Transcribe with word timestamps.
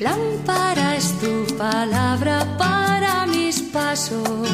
Lámpara 0.00 0.96
es 0.96 1.18
tu 1.20 1.56
palabra 1.56 2.44
para 2.58 3.26
mis 3.26 3.62
pasos, 3.62 4.48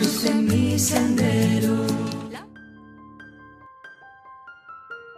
luz 0.00 0.24
en 0.24 0.46
mi 0.46 0.78
sendero. 0.78 1.86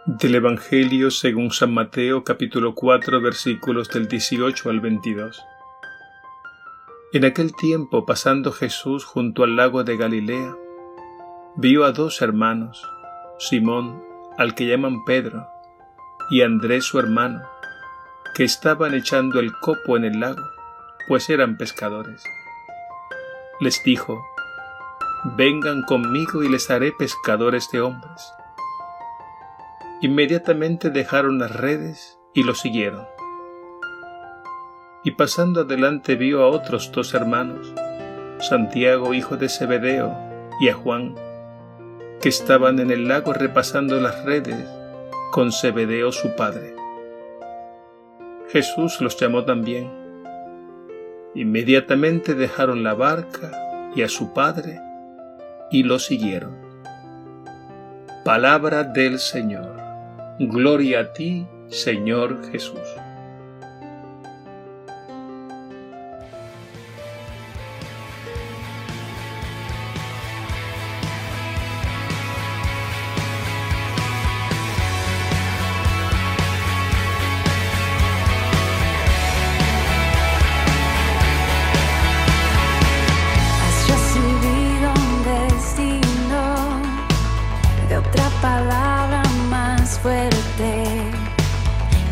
Del 0.05 0.35
Evangelio 0.35 1.09
según 1.09 1.51
San 1.51 1.73
Mateo 1.73 2.23
capítulo 2.23 2.75
4 2.75 3.21
versículos 3.21 3.89
del 3.89 4.07
18 4.07 4.69
al 4.69 4.79
22. 4.81 5.41
En 7.13 7.25
aquel 7.25 7.55
tiempo, 7.55 8.05
pasando 8.05 8.51
Jesús 8.51 9.03
junto 9.03 9.43
al 9.43 9.55
lago 9.55 9.83
de 9.83 9.97
Galilea, 9.97 10.55
vio 11.55 11.85
a 11.85 11.91
dos 11.91 12.21
hermanos, 12.21 12.87
Simón, 13.39 14.03
al 14.37 14.53
que 14.53 14.67
llaman 14.67 15.03
Pedro, 15.05 15.47
y 16.29 16.41
Andrés 16.41 16.85
su 16.85 16.99
hermano, 16.99 17.41
que 18.39 18.45
estaban 18.45 18.93
echando 18.93 19.41
el 19.41 19.51
copo 19.51 19.97
en 19.97 20.05
el 20.05 20.21
lago, 20.21 20.49
pues 21.09 21.29
eran 21.29 21.57
pescadores. 21.57 22.23
Les 23.59 23.83
dijo, 23.83 24.25
Vengan 25.35 25.83
conmigo 25.83 26.41
y 26.41 26.47
les 26.47 26.71
haré 26.71 26.93
pescadores 26.93 27.69
de 27.69 27.81
hombres. 27.81 28.33
Inmediatamente 29.99 30.89
dejaron 30.89 31.37
las 31.37 31.53
redes 31.53 32.17
y 32.33 32.43
lo 32.43 32.55
siguieron. 32.55 33.05
Y 35.03 35.11
pasando 35.11 35.63
adelante 35.63 36.15
vio 36.15 36.41
a 36.41 36.47
otros 36.47 36.93
dos 36.93 37.13
hermanos, 37.13 37.73
Santiago 38.39 39.13
hijo 39.13 39.35
de 39.35 39.49
Zebedeo 39.49 40.15
y 40.61 40.69
a 40.69 40.75
Juan, 40.75 41.13
que 42.21 42.29
estaban 42.29 42.79
en 42.79 42.89
el 42.89 43.09
lago 43.09 43.33
repasando 43.33 43.99
las 43.99 44.23
redes 44.23 44.65
con 45.33 45.51
Zebedeo 45.51 46.13
su 46.13 46.37
padre. 46.37 46.78
Jesús 48.51 48.99
los 48.99 49.15
llamó 49.19 49.45
también. 49.45 49.91
Inmediatamente 51.35 52.33
dejaron 52.33 52.83
la 52.83 52.95
barca 52.95 53.51
y 53.95 54.01
a 54.01 54.09
su 54.09 54.33
padre 54.33 54.79
y 55.69 55.83
lo 55.83 55.99
siguieron. 55.99 56.57
Palabra 58.25 58.83
del 58.83 59.19
Señor. 59.19 59.77
Gloria 60.39 61.01
a 61.01 61.13
ti, 61.13 61.47
Señor 61.67 62.51
Jesús. 62.51 62.79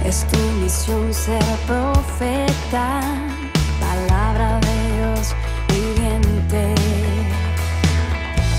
Es 0.06 0.26
tu 0.28 0.38
misión 0.62 1.14
ser 1.14 1.44
profeta, 1.66 3.02
palabra 3.78 4.58
de 4.62 4.76
Dios 4.96 5.36
viviente. 5.68 6.74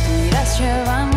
Tú 0.04 0.26
irás 0.26 0.60
llevando 0.60 1.07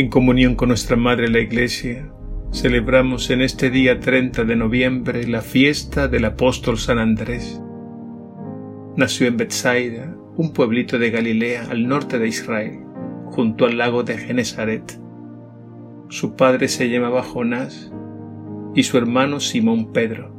En 0.00 0.08
comunión 0.08 0.54
con 0.54 0.68
nuestra 0.68 0.96
Madre 0.96 1.28
la 1.28 1.40
Iglesia, 1.40 2.10
celebramos 2.54 3.28
en 3.28 3.42
este 3.42 3.68
día 3.68 4.00
30 4.00 4.44
de 4.44 4.56
noviembre 4.56 5.26
la 5.26 5.42
fiesta 5.42 6.08
del 6.08 6.24
apóstol 6.24 6.78
San 6.78 6.98
Andrés. 6.98 7.60
Nació 8.96 9.26
en 9.26 9.36
Bethsaida, 9.36 10.16
un 10.38 10.54
pueblito 10.54 10.98
de 10.98 11.10
Galilea 11.10 11.66
al 11.68 11.86
norte 11.86 12.18
de 12.18 12.28
Israel, 12.28 12.78
junto 13.26 13.66
al 13.66 13.76
lago 13.76 14.02
de 14.02 14.16
Genesaret. 14.16 14.98
Su 16.08 16.34
padre 16.34 16.68
se 16.68 16.88
llamaba 16.88 17.22
Jonás 17.22 17.92
y 18.74 18.84
su 18.84 18.96
hermano 18.96 19.38
Simón 19.38 19.92
Pedro, 19.92 20.34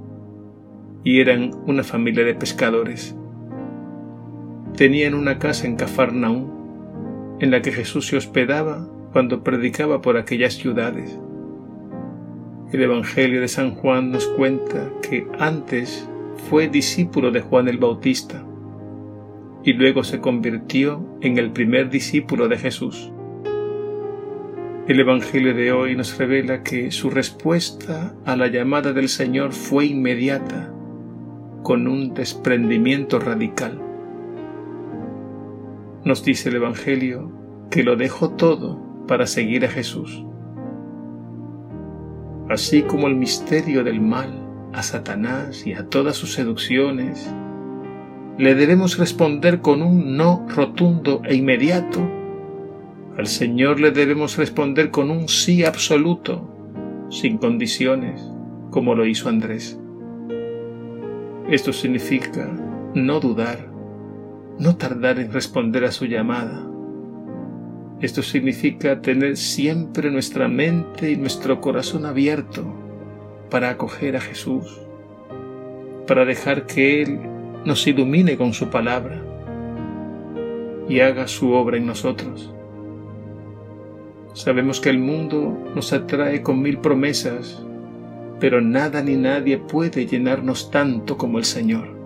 y 1.04 1.20
eran 1.20 1.52
una 1.68 1.84
familia 1.84 2.26
de 2.26 2.34
pescadores. 2.34 3.16
Tenían 4.76 5.14
una 5.14 5.38
casa 5.38 5.68
en 5.68 5.76
Cafarnaún, 5.76 7.38
en 7.40 7.52
la 7.52 7.62
que 7.62 7.72
Jesús 7.72 8.08
se 8.08 8.18
hospedaba 8.18 8.90
cuando 9.12 9.44
predicaba 9.44 10.02
por 10.02 10.18
aquellas 10.18 10.54
ciudades. 10.54 11.20
El 12.72 12.84
Evangelio 12.84 13.42
de 13.42 13.48
San 13.48 13.76
Juan 13.76 14.12
nos 14.12 14.26
cuenta 14.28 14.90
que 15.02 15.28
antes 15.40 16.08
fue 16.50 16.70
discípulo 16.70 17.32
de 17.32 17.42
Juan 17.42 17.68
el 17.68 17.78
Bautista 17.78 18.46
y 19.64 19.74
luego 19.74 20.04
se 20.04 20.20
convirtió 20.20 21.06
en 21.22 21.38
el 21.38 21.52
primer 21.52 21.90
discípulo 21.90 22.48
de 22.48 22.58
Jesús. 22.58 23.12
El 24.88 25.00
Evangelio 25.00 25.54
de 25.54 25.72
hoy 25.72 25.96
nos 25.96 26.18
revela 26.18 26.64
que 26.64 26.92
su 26.92 27.10
respuesta 27.10 28.16
a 28.26 28.36
la 28.36 28.48
llamada 28.48 28.94
del 28.94 29.10
Señor 29.10 29.54
fue 29.54 29.86
inmediata, 29.86 30.74
con 31.62 31.88
un 31.88 32.14
desprendimiento 32.14 33.20
radical. 33.20 33.80
Nos 36.04 36.24
dice 36.26 36.50
el 36.50 36.56
Evangelio 36.56 37.32
que 37.70 37.84
lo 37.84 37.96
dejó 37.96 38.32
todo 38.32 38.91
para 39.08 39.28
seguir 39.28 39.66
a 39.66 39.70
Jesús. 39.70 40.24
Así 42.50 42.82
como 42.84 43.08
el 43.08 43.16
misterio 43.16 43.84
del 43.84 44.02
mal 44.02 44.42
a 44.74 44.84
Satanás 44.84 45.66
y 45.66 45.74
a 45.74 45.88
todas 45.88 46.16
sus 46.16 46.34
seducciones, 46.34 47.34
le 48.38 48.56
debemos 48.56 48.98
responder 48.98 49.62
con 49.62 49.82
un 49.82 50.18
no 50.18 50.46
rotundo 50.50 51.22
e 51.26 51.36
inmediato. 51.36 52.00
Al 53.18 53.28
Señor 53.28 53.80
le 53.80 53.92
debemos 53.92 54.38
responder 54.38 54.90
con 54.90 55.12
un 55.12 55.28
sí 55.28 55.64
absoluto, 55.64 56.48
sin 57.10 57.38
condiciones, 57.38 58.22
como 58.70 58.96
lo 58.96 59.06
hizo 59.06 59.30
Andrés. 59.30 59.78
Esto 61.50 61.74
significa 61.74 62.50
no 62.96 63.20
dudar, 63.20 63.70
no 64.58 64.78
tardar 64.78 65.20
en 65.20 65.32
responder 65.32 65.84
a 65.84 65.92
su 65.92 66.06
llamada, 66.06 66.71
esto 68.02 68.24
significa 68.24 69.00
tener 69.02 69.38
siempre 69.38 70.10
nuestra 70.10 70.48
mente 70.48 71.12
y 71.12 71.18
nuestro 71.18 71.62
corazón 71.62 72.06
abierto 72.06 72.66
para 73.52 73.70
acoger 73.70 74.16
a 74.16 74.22
Jesús, 74.22 74.82
para 76.08 76.26
dejar 76.26 76.66
que 76.66 77.04
Él 77.04 77.20
nos 77.64 77.86
ilumine 77.86 78.38
con 78.38 78.54
su 78.54 78.70
palabra 78.70 79.22
y 80.90 81.00
haga 81.02 81.28
su 81.28 81.52
obra 81.54 81.78
en 81.78 81.86
nosotros. 81.86 82.52
Sabemos 84.34 84.80
que 84.80 84.90
el 84.90 84.98
mundo 84.98 85.72
nos 85.76 85.94
atrae 85.94 86.42
con 86.42 86.60
mil 86.60 86.80
promesas, 86.80 87.64
pero 88.40 88.62
nada 88.62 89.04
ni 89.04 89.16
nadie 89.16 89.60
puede 89.60 90.08
llenarnos 90.08 90.72
tanto 90.72 91.18
como 91.18 91.38
el 91.38 91.46
Señor. 91.46 92.01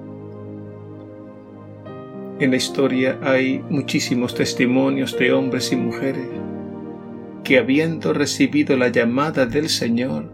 En 2.38 2.52
la 2.52 2.58
historia 2.58 3.18
hay 3.24 3.64
muchísimos 3.70 4.36
testimonios 4.36 5.18
de 5.18 5.32
hombres 5.32 5.72
y 5.72 5.78
mujeres 5.78 6.28
que 7.46 7.60
habiendo 7.60 8.12
recibido 8.12 8.76
la 8.76 8.90
llamada 8.90 9.46
del 9.46 9.70
Señor, 9.70 10.30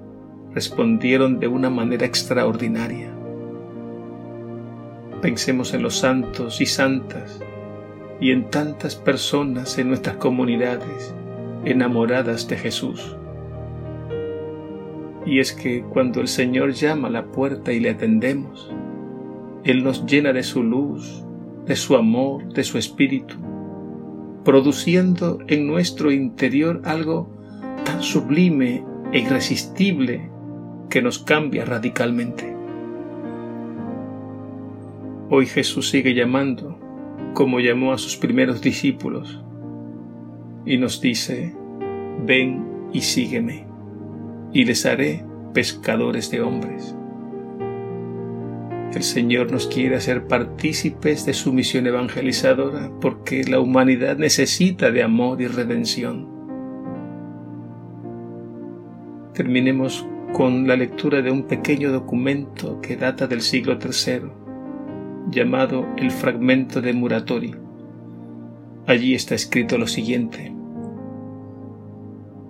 respondieron 0.55 1.39
de 1.39 1.47
una 1.47 1.69
manera 1.69 2.07
extraordinaria. 2.07 3.13
Pensemos 5.21 5.75
en 5.75 5.83
los 5.83 5.97
santos 5.97 6.59
y 6.59 6.65
santas 6.65 7.39
y 8.19 8.31
en 8.31 8.49
tantas 8.49 8.95
personas 8.95 9.77
en 9.77 9.89
nuestras 9.89 10.15
comunidades 10.15 11.13
enamoradas 11.65 12.47
de 12.47 12.57
Jesús. 12.57 13.15
Y 15.25 15.39
es 15.39 15.53
que 15.53 15.83
cuando 15.83 16.19
el 16.19 16.27
Señor 16.27 16.71
llama 16.71 17.09
a 17.09 17.11
la 17.11 17.25
puerta 17.25 17.71
y 17.73 17.79
le 17.79 17.91
atendemos, 17.91 18.73
Él 19.63 19.83
nos 19.83 20.05
llena 20.07 20.33
de 20.33 20.41
su 20.41 20.63
luz, 20.63 21.23
de 21.65 21.75
su 21.75 21.95
amor, 21.95 22.53
de 22.53 22.63
su 22.63 22.77
espíritu, 22.77 23.35
produciendo 24.43 25.39
en 25.47 25.67
nuestro 25.67 26.11
interior 26.11 26.81
algo 26.85 27.29
tan 27.85 28.01
sublime 28.01 28.83
e 29.11 29.19
irresistible 29.19 30.29
que 30.89 31.01
nos 31.01 31.19
cambia 31.19 31.65
radicalmente. 31.65 32.55
Hoy 35.29 35.45
Jesús 35.45 35.89
sigue 35.89 36.13
llamando 36.13 36.77
como 37.33 37.59
llamó 37.59 37.93
a 37.93 37.97
sus 37.97 38.17
primeros 38.17 38.61
discípulos 38.61 39.41
y 40.65 40.77
nos 40.77 41.01
dice, 41.01 41.55
ven 42.25 42.89
y 42.91 43.01
sígueme, 43.01 43.65
y 44.51 44.65
les 44.65 44.85
haré 44.85 45.23
pescadores 45.53 46.29
de 46.31 46.41
hombres. 46.41 46.95
El 48.93 49.03
Señor 49.03 49.53
nos 49.53 49.67
quiere 49.67 49.95
hacer 49.95 50.27
partícipes 50.27 51.25
de 51.25 51.33
su 51.33 51.53
misión 51.53 51.87
evangelizadora 51.87 52.91
porque 52.99 53.45
la 53.45 53.61
humanidad 53.61 54.17
necesita 54.17 54.91
de 54.91 55.01
amor 55.01 55.41
y 55.41 55.47
redención. 55.47 56.27
Terminemos 59.33 60.05
con 60.33 60.67
la 60.67 60.75
lectura 60.75 61.21
de 61.21 61.31
un 61.31 61.43
pequeño 61.43 61.89
documento 61.89 62.81
que 62.81 62.97
data 62.97 63.27
del 63.27 63.39
siglo 63.41 63.79
III, 63.81 64.29
llamado 65.29 65.87
el 65.97 66.11
Fragmento 66.11 66.81
de 66.81 66.91
Muratori. 66.91 67.55
Allí 68.87 69.15
está 69.15 69.35
escrito 69.35 69.77
lo 69.77 69.87
siguiente. 69.87 70.53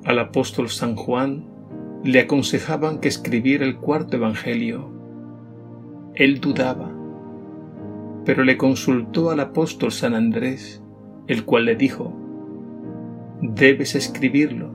Al 0.06 0.18
apóstol 0.18 0.70
San 0.70 0.96
Juan 0.96 1.46
le 2.04 2.20
aconsejaban 2.20 3.00
que 3.00 3.10
escribiera 3.10 3.64
el 3.64 3.78
cuarto 3.78 4.18
Evangelio 4.18 5.01
él 6.16 6.42
dudaba, 6.42 6.92
pero 8.26 8.44
le 8.44 8.58
consultó 8.58 9.32
al 9.32 9.40
apóstol 9.40 9.92
San 9.92 10.14
Andrés, 10.14 10.84
el 11.28 11.46
cual 11.46 11.66
le 11.66 11.76
dijo, 11.76 12.14
debes 13.42 13.96
escribirlo 13.96 14.72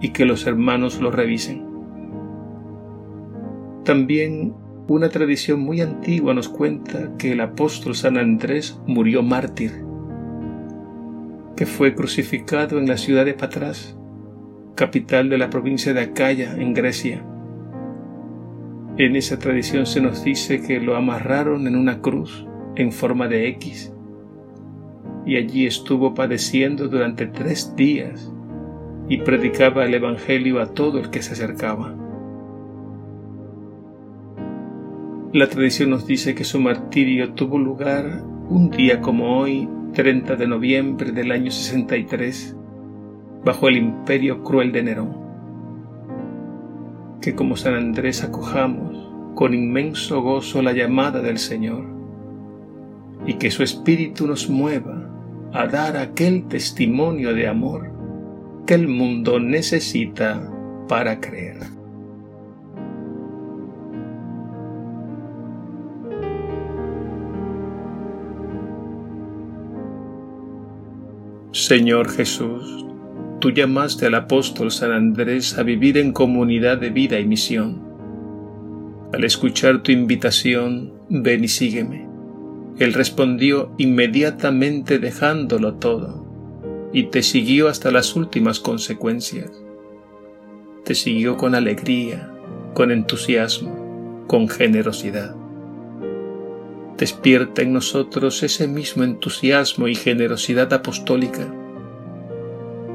y 0.00 0.10
que 0.10 0.26
los 0.26 0.46
hermanos 0.46 1.00
lo 1.00 1.10
revisen. 1.10 1.66
También 3.84 4.54
una 4.88 5.08
tradición 5.08 5.60
muy 5.60 5.80
antigua 5.80 6.34
nos 6.34 6.48
cuenta 6.48 7.16
que 7.16 7.32
el 7.32 7.40
apóstol 7.40 7.94
San 7.94 8.18
Andrés 8.18 8.78
murió 8.86 9.22
mártir, 9.22 9.84
que 11.56 11.66
fue 11.66 11.94
crucificado 11.94 12.78
en 12.78 12.86
la 12.86 12.98
ciudad 12.98 13.24
de 13.24 13.34
Patras, 13.34 13.96
capital 14.74 15.28
de 15.30 15.38
la 15.38 15.50
provincia 15.50 15.94
de 15.94 16.02
Acaya, 16.02 16.54
en 16.56 16.74
Grecia 16.74 17.24
en 18.98 19.14
esa 19.14 19.38
tradición 19.38 19.86
se 19.86 20.00
nos 20.00 20.24
dice 20.24 20.60
que 20.60 20.80
lo 20.80 20.96
amarraron 20.96 21.68
en 21.68 21.76
una 21.76 22.00
cruz 22.00 22.44
en 22.74 22.90
forma 22.90 23.28
de 23.28 23.46
X 23.48 23.92
y 25.24 25.36
allí 25.36 25.66
estuvo 25.66 26.14
padeciendo 26.14 26.88
durante 26.88 27.26
tres 27.26 27.76
días 27.76 28.32
y 29.08 29.18
predicaba 29.18 29.84
el 29.84 29.94
Evangelio 29.94 30.60
a 30.60 30.74
todo 30.74 30.98
el 30.98 31.10
que 31.10 31.22
se 31.22 31.34
acercaba. 31.34 31.94
La 35.32 35.48
tradición 35.48 35.90
nos 35.90 36.06
dice 36.06 36.34
que 36.34 36.44
su 36.44 36.58
martirio 36.58 37.34
tuvo 37.34 37.58
lugar 37.58 38.24
un 38.48 38.70
día 38.70 39.00
como 39.00 39.38
hoy, 39.38 39.68
30 39.92 40.34
de 40.36 40.48
noviembre 40.48 41.12
del 41.12 41.30
año 41.30 41.50
63, 41.50 42.56
bajo 43.44 43.68
el 43.68 43.76
imperio 43.76 44.42
cruel 44.42 44.72
de 44.72 44.82
Nerón 44.82 45.28
que 47.20 47.34
como 47.34 47.56
San 47.56 47.74
Andrés 47.74 48.22
acojamos 48.22 48.87
con 49.38 49.54
inmenso 49.54 50.20
gozo 50.20 50.62
la 50.62 50.72
llamada 50.72 51.20
del 51.20 51.38
Señor 51.38 51.84
y 53.24 53.34
que 53.34 53.52
su 53.52 53.62
Espíritu 53.62 54.26
nos 54.26 54.50
mueva 54.50 55.08
a 55.52 55.68
dar 55.68 55.96
aquel 55.96 56.48
testimonio 56.48 57.32
de 57.32 57.46
amor 57.46 57.88
que 58.66 58.74
el 58.74 58.88
mundo 58.88 59.38
necesita 59.38 60.42
para 60.88 61.20
creer. 61.20 61.58
Señor 71.52 72.08
Jesús, 72.10 72.84
tú 73.38 73.52
llamaste 73.52 74.06
al 74.06 74.16
apóstol 74.16 74.72
San 74.72 74.90
Andrés 74.90 75.56
a 75.56 75.62
vivir 75.62 75.96
en 75.96 76.10
comunidad 76.10 76.78
de 76.78 76.90
vida 76.90 77.20
y 77.20 77.24
misión. 77.24 77.87
Al 79.10 79.24
escuchar 79.24 79.82
tu 79.82 79.90
invitación, 79.90 80.92
ven 81.08 81.42
y 81.42 81.48
sígueme. 81.48 82.06
Él 82.78 82.92
respondió 82.92 83.72
inmediatamente 83.78 84.98
dejándolo 84.98 85.74
todo, 85.76 86.26
y 86.92 87.04
te 87.04 87.22
siguió 87.22 87.68
hasta 87.68 87.90
las 87.90 88.14
últimas 88.16 88.60
consecuencias. 88.60 89.50
Te 90.84 90.94
siguió 90.94 91.38
con 91.38 91.54
alegría, 91.54 92.30
con 92.74 92.90
entusiasmo, 92.90 94.24
con 94.26 94.46
generosidad. 94.46 95.34
Despierta 96.98 97.62
en 97.62 97.72
nosotros 97.72 98.42
ese 98.42 98.68
mismo 98.68 99.04
entusiasmo 99.04 99.88
y 99.88 99.94
generosidad 99.94 100.70
apostólica. 100.74 101.50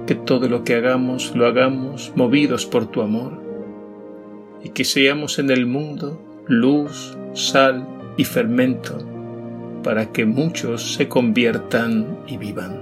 Que 0.06 0.14
todo 0.14 0.48
lo 0.48 0.64
que 0.64 0.76
hagamos 0.76 1.36
lo 1.36 1.48
hagamos 1.48 2.14
movidos 2.16 2.68
por 2.68 2.86
tu 2.86 3.02
amor 3.02 3.43
y 4.64 4.70
que 4.70 4.86
seamos 4.86 5.40
en 5.40 5.50
el 5.50 5.66
mundo 5.66 6.20
luz, 6.48 7.18
sal 7.34 7.88
y 8.18 8.26
fermento 8.26 8.98
para 9.84 10.12
que 10.12 10.26
muchos 10.26 10.94
se 10.94 11.08
conviertan 11.08 12.20
y 12.28 12.38
vivan. 12.38 12.82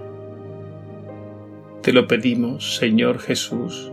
Te 1.82 1.92
lo 1.92 2.08
pedimos, 2.08 2.78
Señor 2.78 3.20
Jesús, 3.20 3.92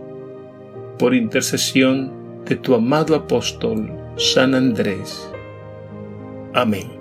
por 0.99 1.15
intercesión 1.15 2.43
de 2.45 2.55
tu 2.55 2.75
amado 2.75 3.15
apóstol 3.15 3.91
San 4.15 4.53
Andrés. 4.53 5.31
Amén. 6.53 6.98